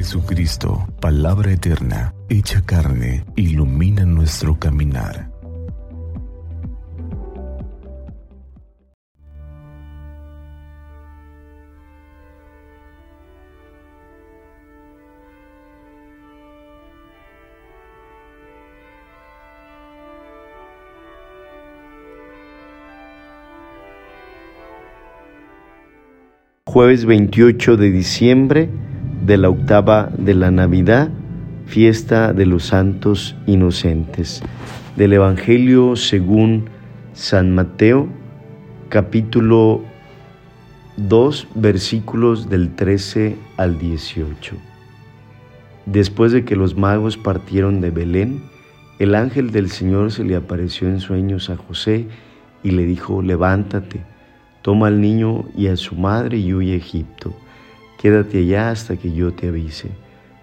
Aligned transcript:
Jesucristo, 0.00 0.88
palabra 0.98 1.52
eterna, 1.52 2.14
hecha 2.30 2.62
carne, 2.62 3.22
ilumina 3.36 4.06
nuestro 4.06 4.58
caminar. 4.58 5.28
Jueves 26.64 27.04
28 27.04 27.76
de 27.76 27.90
diciembre 27.90 28.70
de 29.30 29.38
la 29.38 29.48
octava 29.48 30.10
de 30.18 30.34
la 30.34 30.50
Navidad, 30.50 31.08
fiesta 31.66 32.32
de 32.32 32.46
los 32.46 32.64
santos 32.64 33.36
inocentes. 33.46 34.42
Del 34.96 35.12
Evangelio 35.12 35.94
según 35.94 36.64
San 37.12 37.54
Mateo, 37.54 38.08
capítulo 38.88 39.82
2, 40.96 41.46
versículos 41.54 42.50
del 42.50 42.74
13 42.74 43.36
al 43.56 43.78
18. 43.78 44.56
Después 45.86 46.32
de 46.32 46.44
que 46.44 46.56
los 46.56 46.76
magos 46.76 47.16
partieron 47.16 47.80
de 47.80 47.92
Belén, 47.92 48.42
el 48.98 49.14
ángel 49.14 49.52
del 49.52 49.70
Señor 49.70 50.10
se 50.10 50.24
le 50.24 50.34
apareció 50.34 50.88
en 50.88 50.98
sueños 50.98 51.50
a 51.50 51.56
José 51.56 52.08
y 52.64 52.72
le 52.72 52.82
dijo, 52.82 53.22
levántate, 53.22 54.02
toma 54.62 54.88
al 54.88 55.00
niño 55.00 55.44
y 55.56 55.68
a 55.68 55.76
su 55.76 55.94
madre 55.94 56.38
y 56.38 56.52
huye 56.52 56.72
a 56.72 56.78
Egipto 56.78 57.32
quédate 58.00 58.38
allá 58.38 58.70
hasta 58.70 58.96
que 58.96 59.12
yo 59.12 59.34
te 59.34 59.48
avise, 59.48 59.90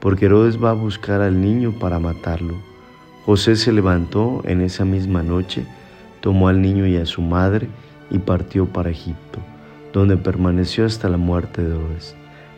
porque 0.00 0.26
Herodes 0.26 0.60
va 0.60 0.70
a 0.70 0.72
buscar 0.74 1.20
al 1.20 1.40
niño 1.40 1.72
para 1.78 2.00
matarlo. 2.00 2.56
José 3.24 3.54
se 3.54 3.70
levantó 3.70 4.42
en 4.44 4.60
esa 4.60 4.84
misma 4.84 5.22
noche, 5.22 5.64
tomó 6.20 6.48
al 6.48 6.60
niño 6.60 6.84
y 6.88 6.96
a 6.96 7.06
su 7.06 7.22
madre 7.22 7.68
y 8.10 8.18
partió 8.18 8.66
para 8.66 8.90
Egipto, 8.90 9.38
donde 9.92 10.16
permaneció 10.16 10.84
hasta 10.84 11.08
la 11.08 11.16
muerte 11.16 11.62
de 11.62 11.76
Herodes. 11.76 12.16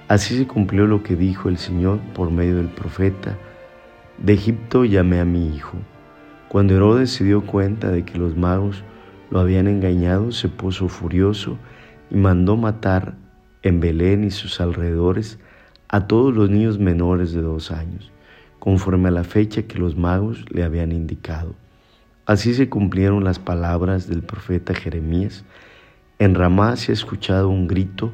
Así 0.09 0.39
se 0.39 0.47
cumplió 0.47 0.87
lo 0.87 1.03
que 1.03 1.15
dijo 1.15 1.51
el 1.51 1.59
Señor 1.59 1.99
por 2.15 2.31
medio 2.31 2.57
del 2.57 2.69
profeta, 2.69 3.37
de 4.17 4.33
Egipto 4.33 4.87
llamé 4.87 5.21
a 5.21 5.27
mi 5.27 5.55
hijo. 5.55 5.77
Cuando 6.49 6.75
Herodes 6.75 7.11
se 7.11 7.23
dio 7.23 7.45
cuenta 7.45 7.91
de 7.91 8.07
que 8.07 8.17
los 8.17 8.35
magos 8.35 8.83
lo 9.31 9.41
habían 9.41 9.69
engañado, 9.69 10.33
se 10.33 10.49
puso 10.49 10.89
furioso 10.89 11.59
y 12.11 12.15
mandó 12.15 12.57
matar 12.57 13.26
en 13.67 13.81
Belén 13.81 14.23
y 14.23 14.31
sus 14.31 14.61
alrededores 14.61 15.39
a 15.89 16.07
todos 16.07 16.35
los 16.35 16.51
niños 16.51 16.79
menores 16.79 17.33
de 17.33 17.43
dos 17.43 17.71
años, 17.73 18.13
conforme 18.59 19.09
a 19.09 19.13
la 19.13 19.25
fecha 19.25 19.63
que 19.63 19.79
los 19.79 19.97
magos 19.97 20.45
le 20.51 20.63
habían 20.63 20.93
indicado. 20.93 21.55
Así 22.27 22.55
se 22.55 22.69
cumplieron 22.69 23.25
las 23.25 23.39
palabras 23.39 24.09
del 24.09 24.23
profeta 24.23 24.75
Jeremías. 24.75 25.45
En 26.19 26.35
Ramá 26.35 26.77
se 26.77 26.93
ha 26.93 26.95
escuchado 26.95 27.49
un 27.49 27.67
grito, 27.67 28.13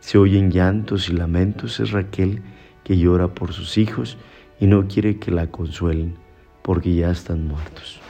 se 0.00 0.18
oyen 0.18 0.50
llantos 0.50 1.08
y 1.08 1.12
lamentos. 1.12 1.80
Es 1.80 1.92
Raquel 1.92 2.42
que 2.82 2.98
llora 2.98 3.28
por 3.28 3.52
sus 3.52 3.78
hijos 3.78 4.18
y 4.60 4.66
no 4.66 4.86
quiere 4.86 5.18
que 5.18 5.30
la 5.30 5.46
consuelen, 5.46 6.16
porque 6.62 6.94
ya 6.94 7.10
están 7.10 7.46
muertos. 7.46 8.00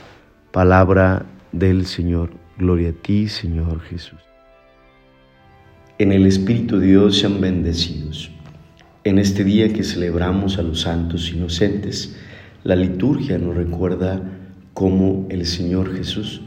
Palabra 0.51 1.25
del 1.51 1.85
Señor. 1.85 2.31
Gloria 2.57 2.89
a 2.89 2.93
ti, 2.93 3.27
Señor 3.27 3.81
Jesús 3.81 4.24
en 5.97 6.11
el 6.11 6.25
Espíritu 6.25 6.79
de 6.79 6.87
Dios 6.87 7.19
sean 7.19 7.39
bendecidos. 7.39 8.29
En 9.05 9.17
este 9.17 9.45
día 9.45 9.71
que 9.71 9.83
celebramos 9.83 10.57
a 10.57 10.61
los 10.61 10.81
santos 10.81 11.31
inocentes, 11.31 12.17
la 12.65 12.75
liturgia 12.75 13.37
nos 13.37 13.55
recuerda 13.55 14.21
cómo 14.73 15.25
el 15.29 15.45
Señor 15.45 15.95
Jesús 15.95 16.41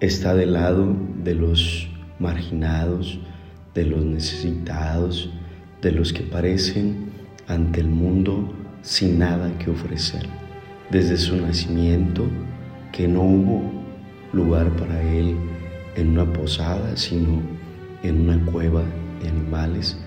está 0.00 0.34
del 0.34 0.52
lado 0.52 0.94
de 1.24 1.34
los 1.34 1.88
marginados, 2.18 3.18
de 3.74 3.86
los 3.86 4.04
necesitados, 4.04 5.30
de 5.80 5.92
los 5.92 6.12
que 6.12 6.22
parecen 6.22 7.10
ante 7.46 7.80
el 7.80 7.88
mundo 7.88 8.52
sin 8.82 9.18
nada 9.18 9.50
que 9.58 9.70
ofrecer. 9.70 10.26
Desde 10.90 11.16
su 11.16 11.36
nacimiento, 11.36 12.26
que 12.92 13.08
no 13.08 13.22
hubo 13.22 13.62
lugar 14.34 14.68
para 14.76 15.00
él 15.02 15.36
en 15.96 16.08
una 16.10 16.30
posada, 16.30 16.96
sino 16.98 17.40
en 18.02 18.20
una 18.22 18.44
cueva 18.46 18.82
de 19.22 19.28
animales 19.28 19.98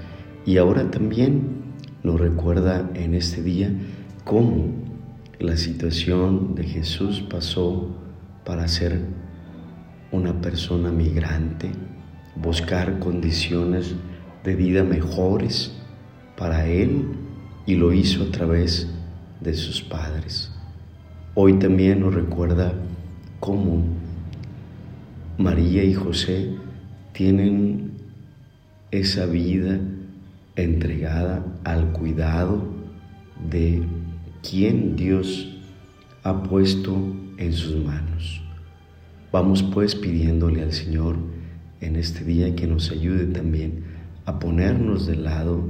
y 0.46 0.58
ahora 0.58 0.90
también 0.92 1.64
nos 2.04 2.20
recuerda 2.20 2.90
en 2.96 3.14
este 3.14 3.42
día 3.42 3.72
cómo 4.24 4.68
la 5.40 5.58
situación 5.58 6.56
de 6.56 6.64
Jesús 6.64 7.22
pasó 7.30 7.96
para 8.46 8.68
ser 8.68 9.00
una 10.12 10.42
persona 10.42 10.92
migrante, 10.92 11.72
buscar 12.36 13.00
condiciones 13.00 13.96
de 14.44 14.56
vida 14.56 14.84
mejores 14.84 15.72
para 16.38 16.68
Él 16.68 17.06
y 17.66 17.76
lo 17.76 17.94
hizo 17.94 18.24
a 18.24 18.32
través 18.32 18.90
de 19.40 19.54
sus 19.54 19.82
padres. 19.82 20.52
Hoy 21.36 21.54
también 21.54 22.02
nos 22.02 22.14
recuerda 22.14 22.74
cómo 23.40 23.84
María 25.38 25.84
y 25.84 25.94
José 25.94 26.56
tienen 27.14 27.92
esa 28.92 29.26
vida 29.26 29.80
entregada 30.56 31.46
al 31.64 31.92
cuidado 31.94 32.64
de 33.50 33.82
quien 34.48 34.96
Dios 34.96 35.58
ha 36.24 36.44
puesto 36.44 36.96
en 37.38 37.54
sus 37.54 37.84
manos. 37.84 38.42
Vamos 39.32 39.64
pues 39.64 39.96
pidiéndole 39.96 40.62
al 40.62 40.74
Señor 40.74 41.18
en 41.82 41.96
este 41.96 42.24
día 42.24 42.56
que 42.56 42.68
nos 42.68 42.92
ayude 42.92 43.26
también 43.26 43.84
a 44.26 44.40
ponernos 44.40 45.08
del 45.08 45.24
lado 45.24 45.64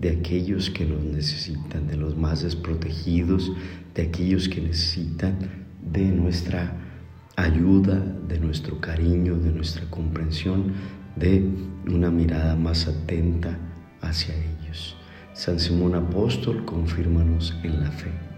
de 0.00 0.10
aquellos 0.10 0.70
que 0.70 0.86
nos 0.86 1.04
necesitan, 1.04 1.86
de 1.86 1.96
los 1.96 2.16
más 2.16 2.42
desprotegidos, 2.42 3.52
de 3.94 4.02
aquellos 4.02 4.48
que 4.48 4.62
necesitan 4.62 5.36
de 5.92 6.06
nuestra 6.06 6.89
ayuda, 7.42 8.02
de 8.28 8.38
nuestro 8.38 8.80
cariño, 8.80 9.36
de 9.36 9.50
nuestra 9.50 9.84
comprensión, 9.90 10.72
de 11.16 11.44
una 11.88 12.10
mirada 12.10 12.56
más 12.56 12.86
atenta 12.86 13.58
hacia 14.00 14.34
ellos. 14.34 14.96
San 15.32 15.58
Simón 15.58 15.94
Apóstol, 15.94 16.64
confírmanos 16.64 17.56
en 17.62 17.82
la 17.82 17.90
fe. 17.90 18.29